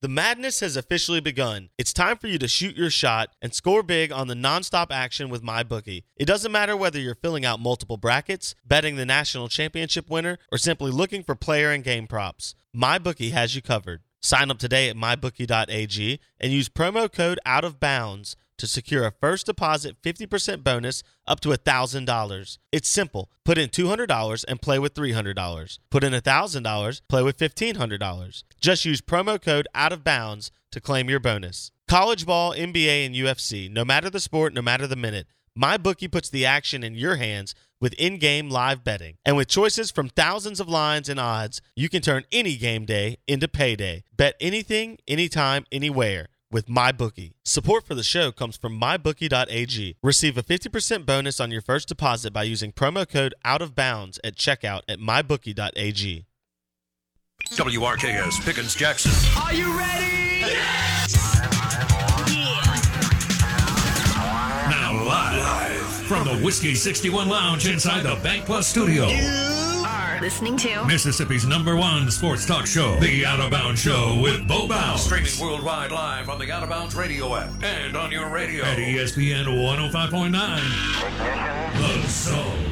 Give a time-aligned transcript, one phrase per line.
[0.00, 1.70] The madness has officially begun.
[1.76, 5.28] It's time for you to shoot your shot and score big on the nonstop action
[5.28, 6.04] with MyBookie.
[6.16, 10.58] It doesn't matter whether you're filling out multiple brackets, betting the national championship winner, or
[10.58, 12.54] simply looking for player and game props.
[12.76, 14.02] MyBookie has you covered.
[14.22, 19.12] Sign up today at mybookie.ag and use promo code out of bounds to secure a
[19.12, 22.58] first deposit 50% bonus up to $1,000.
[22.70, 23.30] It's simple.
[23.44, 25.78] Put in $200 and play with $300.
[25.90, 28.42] Put in $1,000, play with $1,500.
[28.60, 31.70] Just use promo code out of bounds to claim your bonus.
[31.88, 36.06] College ball, NBA, and UFC, no matter the sport, no matter the minute, my bookie
[36.06, 39.16] puts the action in your hands with in-game live betting.
[39.24, 43.18] And with choices from thousands of lines and odds, you can turn any game day
[43.26, 44.04] into payday.
[44.16, 47.34] Bet anything, anytime, anywhere with MyBookie.
[47.44, 49.96] Support for the show comes from MyBookie.ag.
[50.02, 54.18] Receive a 50% bonus on your first deposit by using promo code Out of Bounds
[54.24, 56.24] at checkout at MyBookie.ag.
[57.50, 59.12] WRKS Pickens Jackson.
[59.42, 60.44] Are you ready?
[64.68, 69.08] Now live, from the Whiskey 61 Lounge inside the Bank Plus studio.
[70.18, 74.46] Are listening to Mississippi's number one sports talk show, The Out of Bounds Show with
[74.48, 75.02] Bo Bounds.
[75.02, 78.64] Streaming worldwide live on the Out of Bounds radio app and on your radio.
[78.64, 81.78] At ESPN 105.9.
[81.78, 82.64] The Zone.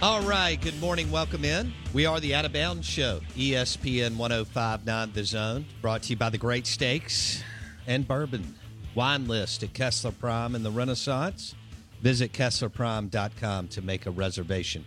[0.00, 0.58] All right.
[0.60, 1.10] Good morning.
[1.10, 1.72] Welcome in.
[1.92, 6.30] We are the Out of Bounds Show, ESPN 1059 The Zone, brought to you by
[6.30, 7.42] the Great Steaks
[7.86, 8.54] and Bourbon
[8.94, 11.54] Wine List at Kessler Prime and the Renaissance.
[12.00, 14.86] Visit KesslerPrime.com to make a reservation.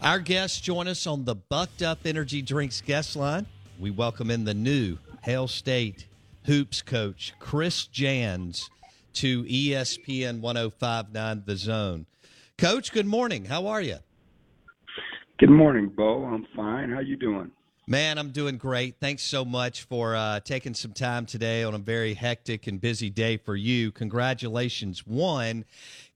[0.00, 3.46] Our guests join us on the Bucked Up Energy Drinks guest line.
[3.78, 6.06] We welcome in the new Hail State
[6.46, 8.68] hoops coach, Chris Jans,
[9.14, 12.06] to ESPN 1059 The Zone.
[12.58, 13.44] Coach, good morning.
[13.44, 13.98] How are you?
[15.38, 16.24] Good morning, Bo.
[16.24, 16.90] I'm fine.
[16.90, 17.50] How you doing?
[17.86, 18.96] Man, I'm doing great.
[18.98, 23.10] Thanks so much for uh, taking some time today on a very hectic and busy
[23.10, 23.92] day for you.
[23.92, 25.06] Congratulations.
[25.06, 25.66] One,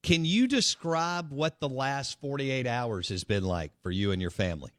[0.03, 4.31] can you describe what the last 48 hours has been like for you and your
[4.31, 4.71] family?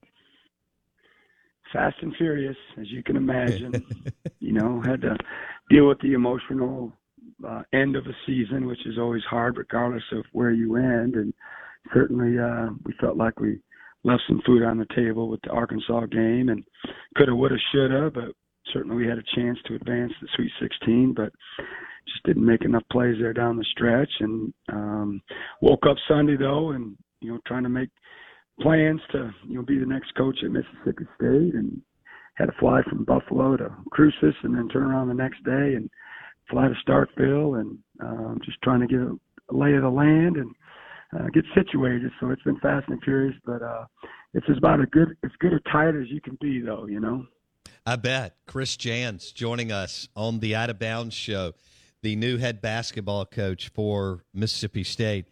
[1.72, 3.86] Fast and furious, as you can imagine.
[4.40, 5.16] you know, had to
[5.70, 6.92] deal with the emotional
[7.48, 11.14] uh, end of a season, which is always hard, regardless of where you end.
[11.14, 11.36] And
[11.94, 13.60] certainly, uh, we felt like we
[14.04, 16.64] left some food on the table with the Arkansas game, and
[17.18, 18.32] coulda, woulda, shoulda, but
[18.74, 21.32] certainly we had a chance to advance the Sweet 16, but
[22.08, 24.12] just didn't make enough plays there down the stretch.
[24.20, 25.22] And um,
[25.62, 27.90] woke up Sunday though, and you know, trying to make
[28.62, 31.82] plans to you know be the next coach at Mississippi State, and
[32.36, 35.90] had to fly from Buffalo to Cruces, and then turn around the next day and
[36.50, 40.54] fly to Starkville, and um, just trying to get a lay of the land and
[41.18, 42.12] uh, get situated.
[42.20, 43.86] So it's been fast and furious, but uh,
[44.34, 46.86] it's about as good as good or tight as you can be, though.
[46.88, 47.26] You know.
[47.86, 48.36] I bet.
[48.46, 51.54] Chris Jans joining us on the Out of Bounds show,
[52.02, 55.26] the new head basketball coach for Mississippi State.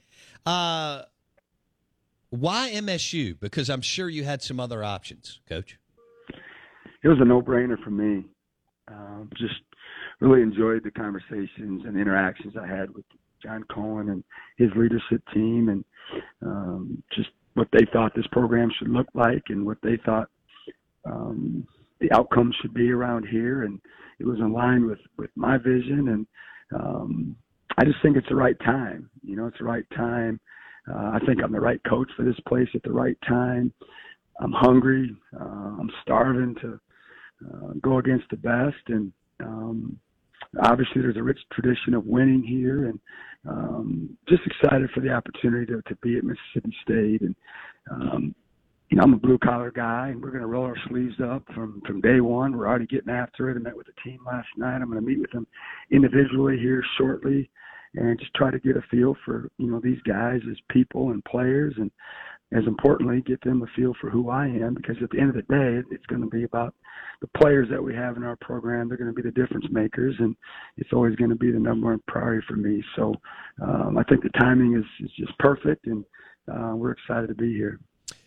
[0.45, 1.03] Uh,
[2.29, 3.39] why MSU?
[3.39, 5.77] Because I'm sure you had some other options, Coach.
[7.03, 8.25] It was a no-brainer for me.
[8.87, 9.61] Um, just
[10.19, 13.05] really enjoyed the conversations and interactions I had with
[13.41, 14.23] John Cohen and
[14.57, 15.85] his leadership team, and
[16.41, 20.29] um, just what they thought this program should look like, and what they thought
[21.05, 21.67] um,
[21.99, 23.79] the outcome should be around here, and
[24.19, 26.27] it was in line with with my vision, and
[26.79, 27.35] um,
[27.77, 29.09] I just think it's the right time.
[29.23, 30.39] You know, it's the right time.
[30.89, 33.73] Uh, I think I'm the right coach for this place at the right time.
[34.39, 35.15] I'm hungry.
[35.39, 35.43] Uh,
[35.79, 36.79] I'm starving to
[37.45, 39.11] uh, go against the best, and
[39.41, 39.99] um,
[40.61, 42.99] obviously there's a rich tradition of winning here, and
[43.47, 47.21] um, just excited for the opportunity to, to be at Mississippi State.
[47.21, 47.35] And
[47.91, 48.35] um,
[48.89, 51.43] you know, I'm a blue collar guy, and we're going to roll our sleeves up
[51.53, 52.55] from from day one.
[52.57, 53.55] We're already getting after it.
[53.55, 54.77] I met with the team last night.
[54.77, 55.47] I'm going to meet with them
[55.91, 57.49] individually here shortly,
[57.95, 61.23] and just try to get a feel for you know these guys as people and
[61.25, 61.91] players, and
[62.53, 64.73] as importantly, get them a feel for who I am.
[64.73, 66.73] Because at the end of the day, it's going to be about
[67.21, 68.87] the players that we have in our program.
[68.87, 70.35] They're going to be the difference makers, and
[70.77, 72.83] it's always going to be the number one priority for me.
[72.95, 73.15] So
[73.61, 76.05] um, I think the timing is is just perfect, and
[76.51, 77.79] uh, we're excited to be here.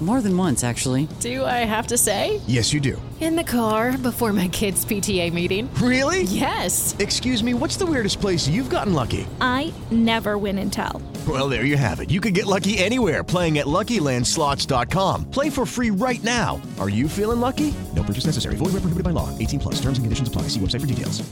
[0.00, 1.08] More than once, actually.
[1.20, 2.42] Do I have to say?
[2.46, 3.00] Yes, you do.
[3.18, 5.72] In the car before my kids' PTA meeting.
[5.76, 6.24] Really?
[6.24, 6.94] Yes.
[6.98, 9.26] Excuse me, what's the weirdest place you've gotten lucky?
[9.40, 11.00] I never win and tell.
[11.26, 12.10] Well, there you have it.
[12.10, 15.30] You can get lucky anywhere playing at LuckyLandSlots.com.
[15.30, 16.60] Play for free right now.
[16.78, 17.72] Are you feeling lucky?
[17.94, 18.56] No purchase necessary.
[18.56, 19.36] Void where prohibited by law.
[19.38, 19.76] 18 plus.
[19.76, 20.42] Terms and conditions apply.
[20.42, 21.26] See website for details.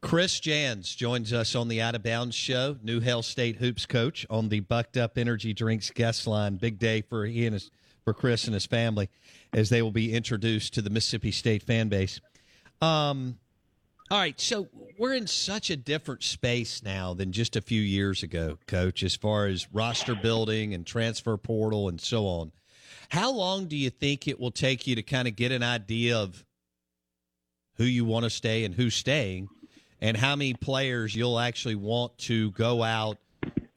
[0.00, 2.76] Chris Jans joins us on the Out of Bounds show.
[2.82, 6.56] New Hail State hoops coach on the Bucked Up Energy Drinks guest line.
[6.56, 7.70] Big day for he and his
[8.08, 9.10] for Chris and his family
[9.52, 12.22] as they will be introduced to the Mississippi State fan base.
[12.80, 13.36] Um,
[14.10, 14.68] all right, so
[14.98, 19.14] we're in such a different space now than just a few years ago, Coach, as
[19.14, 22.50] far as roster building and transfer portal and so on.
[23.10, 26.16] How long do you think it will take you to kind of get an idea
[26.16, 26.46] of
[27.76, 29.50] who you want to stay and who's staying,
[30.00, 33.18] and how many players you'll actually want to go out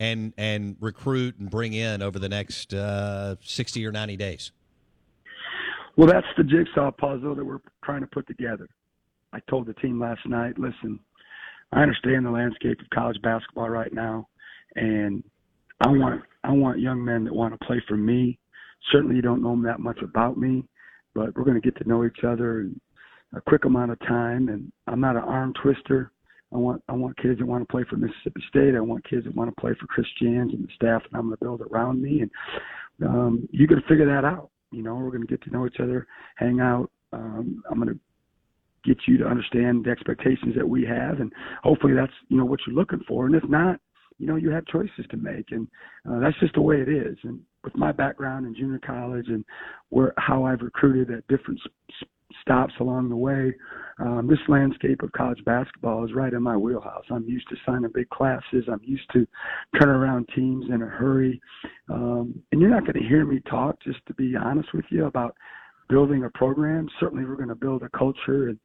[0.01, 4.51] and and recruit and bring in over the next uh, sixty or ninety days?
[5.95, 8.67] Well, that's the jigsaw puzzle that we're trying to put together.
[9.31, 10.99] I told the team last night, listen,
[11.71, 14.27] I understand the landscape of college basketball right now,
[14.75, 15.23] and
[15.79, 18.39] I want I want young men that want to play for me.
[18.91, 20.63] Certainly, you don't know that much about me,
[21.13, 22.81] but we're going to get to know each other in
[23.35, 24.49] a quick amount of time.
[24.49, 26.11] And I'm not an arm twister.
[26.53, 28.75] I want I want kids that want to play for Mississippi State.
[28.75, 31.27] I want kids that want to play for Chris Jans and the staff that I'm
[31.27, 32.21] going to build around me.
[32.21, 34.49] And um, you got to figure that out.
[34.71, 36.89] You know, we're going to get to know each other, hang out.
[37.13, 37.99] Um, I'm going to
[38.83, 41.31] get you to understand the expectations that we have, and
[41.63, 43.25] hopefully that's you know what you're looking for.
[43.25, 43.79] And if not,
[44.17, 45.67] you know you have choices to make, and
[46.09, 47.17] uh, that's just the way it is.
[47.23, 49.45] And with my background in junior college and
[49.89, 51.59] where how I've recruited at different
[52.41, 53.53] stops along the way,
[53.99, 57.05] um, this landscape of college basketball is right in my wheelhouse.
[57.09, 58.65] I'm used to signing big classes.
[58.71, 59.27] I'm used to
[59.79, 61.41] turning around teams in a hurry.
[61.89, 65.05] Um, and you're not going to hear me talk, just to be honest with you,
[65.05, 65.35] about
[65.89, 66.89] building a program.
[66.99, 68.59] Certainly, we're going to build a culture, and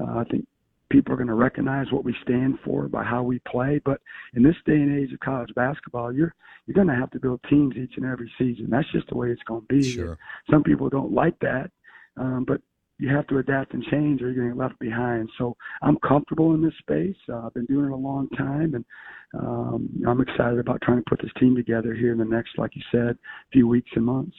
[0.00, 0.46] uh, I think
[0.90, 3.80] people are going to recognize what we stand for by how we play.
[3.84, 4.00] But
[4.34, 6.34] in this day and age of college basketball, you're
[6.66, 8.68] you're going to have to build teams each and every season.
[8.70, 9.82] That's just the way it's going to be.
[9.82, 10.18] Sure.
[10.50, 11.70] Some people don't like that,
[12.16, 12.60] um, but
[13.00, 15.30] you have to adapt and change, or you're going to get left behind.
[15.38, 17.16] So I'm comfortable in this space.
[17.28, 18.84] Uh, I've been doing it a long time, and
[19.34, 22.76] um, I'm excited about trying to put this team together here in the next, like
[22.76, 23.16] you said,
[23.52, 24.36] few weeks and months.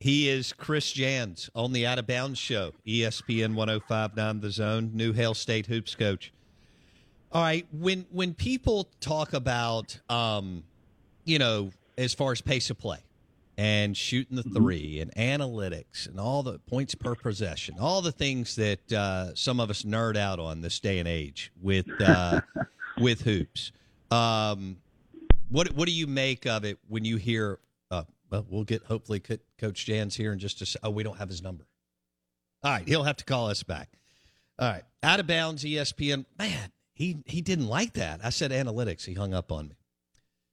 [0.00, 5.12] He is Chris Jans on the Out of Bounds Show, ESPN 1059 The Zone, New
[5.12, 6.32] Hail State Hoops coach.
[7.30, 10.64] All right, when when people talk about, um,
[11.24, 12.98] you know, as far as pace of play
[13.58, 18.56] and shooting the 3 and analytics and all the points per possession, all the things
[18.56, 22.40] that uh, some of us nerd out on this day and age with uh,
[22.98, 23.72] with hoops.
[24.10, 24.78] Um,
[25.48, 27.58] what what do you make of it when you hear?
[27.90, 29.20] Uh, well, we'll get hopefully
[29.58, 30.78] Coach Jans here in just a.
[30.82, 31.66] Oh, we don't have his number.
[32.62, 33.90] All right, he'll have to call us back.
[34.58, 36.24] All right, out of bounds, ESPN.
[36.38, 38.20] Man, he he didn't like that.
[38.24, 39.04] I said analytics.
[39.04, 39.76] He hung up on me.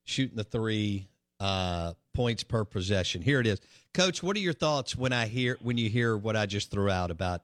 [0.03, 1.07] Shooting the three,
[1.39, 3.21] uh, points per possession.
[3.21, 3.61] Here it is,
[3.93, 4.21] Coach.
[4.21, 7.11] What are your thoughts when I hear when you hear what I just threw out
[7.11, 7.43] about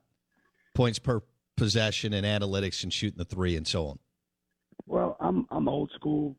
[0.74, 1.22] points per
[1.56, 4.00] possession and analytics and shooting the three and so on?
[4.86, 6.36] Well, I'm I'm old school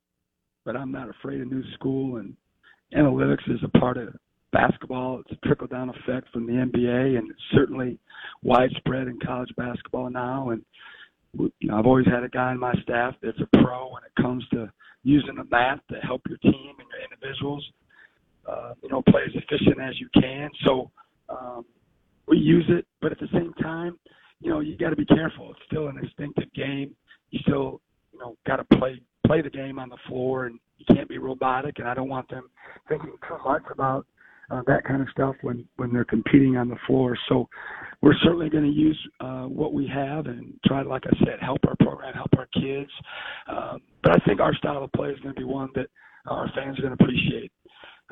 [0.67, 2.17] but I'm not afraid of new school.
[2.17, 2.37] And
[2.95, 4.15] analytics is a part of
[4.53, 5.21] basketball.
[5.21, 7.99] It's a trickle down effect from the NBA, and it's certainly
[8.43, 10.51] widespread in college basketball now.
[10.51, 10.63] And
[11.39, 14.21] you know, I've always had a guy on my staff that's a pro when it
[14.21, 14.71] comes to
[15.05, 17.65] using the math to help your team and your individuals,
[18.49, 20.51] uh, you know, play as efficient as you can.
[20.65, 20.91] So
[21.29, 21.65] um,
[22.29, 23.99] we use it, but at the same time,
[24.41, 25.51] you know, you got to be careful.
[25.51, 26.95] It's still an instinctive game.
[27.31, 27.81] You still,
[28.13, 31.19] you know, got to play play the game on the floor, and you can't be
[31.19, 31.79] robotic.
[31.79, 32.49] And I don't want them
[32.89, 34.07] thinking too much about
[34.51, 37.17] uh, that kind of stuff when when they're competing on the floor.
[37.29, 37.49] So
[38.03, 41.41] we're certainly going to use uh, what we have and try to, like I said,
[41.41, 42.91] help our program, help our kids.
[43.49, 45.89] Um, but I think our style of play is going to be one that
[46.27, 47.51] our fans are going to appreciate.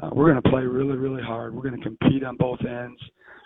[0.02, 1.54] Uh, we're going to play really, really hard.
[1.54, 3.00] We're going to compete on both ends.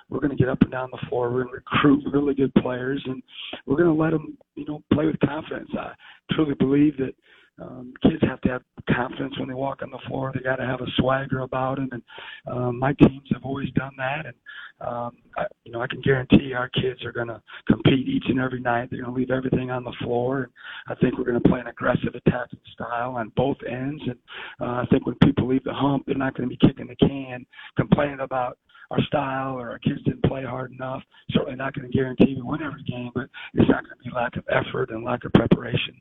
[0.08, 1.30] We're going to get up and down the floor.
[1.30, 3.22] We're going to recruit really good players, and
[3.66, 5.68] we're going to let them, you know, play with confidence.
[5.78, 5.92] I
[6.32, 7.12] truly believe that
[7.60, 8.62] um, kids have to have
[8.94, 10.32] confidence when they walk on the floor.
[10.34, 12.02] They got to have a swagger about them, and
[12.50, 14.26] um, my teams have always done that.
[14.26, 14.34] And
[14.80, 18.38] um, I, you know, I can guarantee our kids are going to compete each and
[18.38, 18.88] every night.
[18.90, 20.52] They're going to leave everything on the floor, and
[20.88, 24.02] I think we're going to play an aggressive attacking style on both ends.
[24.06, 24.18] And
[24.60, 26.96] uh, I think when people leave the hump, they're not going to be kicking the
[26.96, 27.44] can,
[27.76, 28.58] complaining about
[28.90, 31.02] our style or our kids didn't play hard enough.
[31.32, 34.14] Certainly not going to guarantee we win every game, but it's not going to be
[34.14, 36.00] lack of effort and lack of preparation.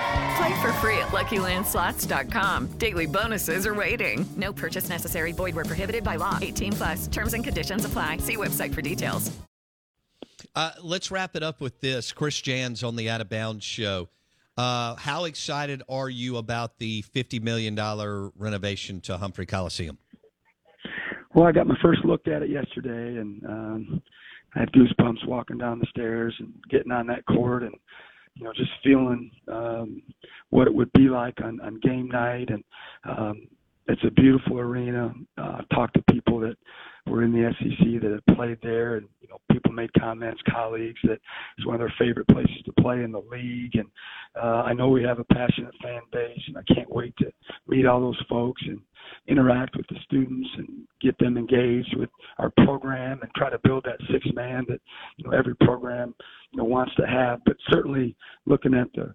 [0.41, 2.65] Play for free at LuckyLandSlots.com.
[2.79, 4.25] Daily bonuses are waiting.
[4.37, 5.33] No purchase necessary.
[5.33, 6.39] Void were prohibited by law.
[6.41, 7.07] 18 plus.
[7.07, 8.17] Terms and conditions apply.
[8.17, 9.31] See website for details.
[10.55, 12.11] Uh, let's wrap it up with this.
[12.11, 14.09] Chris Jans on the Out of Bounds show.
[14.57, 17.75] Uh, how excited are you about the $50 million
[18.35, 19.99] renovation to Humphrey Coliseum?
[21.35, 24.01] Well, I got my first look at it yesterday, and um,
[24.55, 27.75] I had goosebumps walking down the stairs and getting on that court and
[28.35, 30.01] you know, just feeling um,
[30.49, 32.49] what it would be like on, on game night.
[32.49, 32.63] And
[33.07, 33.47] um,
[33.87, 35.13] it's a beautiful arena.
[35.37, 36.55] Uh, I've talked to people that
[37.07, 40.99] were in the SEC that have played there, and you know, people made comments, colleagues,
[41.03, 41.19] that
[41.57, 43.75] it's one of their favorite places to play in the league.
[43.75, 43.87] And
[44.41, 47.31] uh, I know we have a passionate fan base, and I can't wait to
[47.67, 48.79] meet all those folks and
[49.27, 50.67] interact with the students and
[51.01, 54.79] get them engaged with our program and try to build that six man that
[55.17, 56.13] you know every program
[56.51, 57.39] you know wants to have.
[57.45, 58.15] But certainly
[58.45, 59.13] looking at the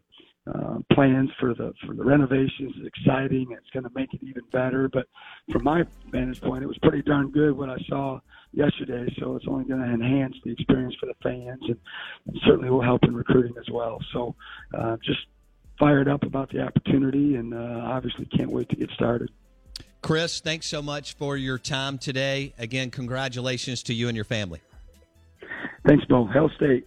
[0.52, 3.48] uh, plans for the for the renovations is exciting.
[3.50, 4.88] It's going to make it even better.
[4.88, 5.06] But
[5.50, 8.20] from my vantage point, it was pretty darn good what I saw
[8.52, 9.12] yesterday.
[9.18, 11.76] So it's only going to enhance the experience for the fans, and,
[12.26, 13.98] and certainly will help in recruiting as well.
[14.12, 14.34] So
[14.76, 15.20] uh, just
[15.78, 19.30] fired up about the opportunity, and uh, obviously can't wait to get started.
[20.00, 22.54] Chris, thanks so much for your time today.
[22.58, 24.60] Again, congratulations to you and your family.
[25.86, 26.26] Thanks, Bo.
[26.26, 26.86] Hail State.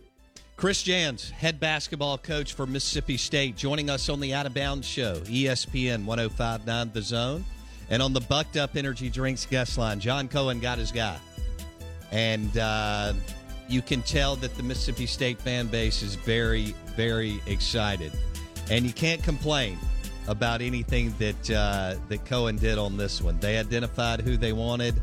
[0.59, 4.85] Chris Jans, head basketball coach for Mississippi State, joining us on the Out of Bounds
[4.85, 7.45] Show, ESPN 1059 The Zone,
[7.89, 10.01] and on the Bucked Up Energy Drinks guest line.
[10.01, 11.17] John Cohen got his guy.
[12.11, 13.13] And uh,
[13.69, 18.11] you can tell that the Mississippi State fan base is very, very excited.
[18.69, 19.77] And you can't complain
[20.27, 23.39] about anything that uh, that Cohen did on this one.
[23.39, 24.95] They identified who they wanted,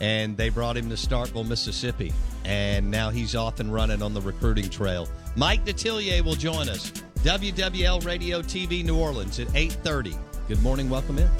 [0.00, 2.10] and they brought him to Starkville, Mississippi,
[2.44, 5.08] and now he's off and running on the recruiting trail.
[5.36, 6.90] Mike Detillier will join us.
[7.22, 10.16] WWL Radio TV New Orleans at 8:30.
[10.48, 11.30] Good morning, welcome in.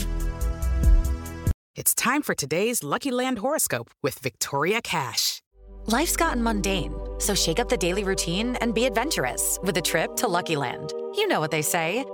[1.76, 5.42] It's time for today's Lucky Land horoscope with Victoria Cash.
[5.86, 10.16] Life's gotten mundane, so shake up the daily routine and be adventurous with a trip
[10.16, 10.92] to Lucky Land.
[11.14, 12.04] You know what they say.